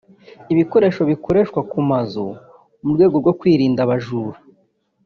[0.53, 2.25] ibikoresho bikoreshwa ku mazu
[2.83, 4.37] mu rwego rwo kwirinda abajura